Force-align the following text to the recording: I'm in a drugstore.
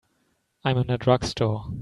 I'm 0.63 0.77
in 0.79 0.89
a 0.89 0.97
drugstore. 0.97 1.65